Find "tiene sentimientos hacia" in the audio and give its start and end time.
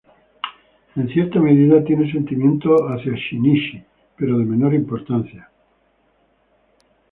1.83-3.11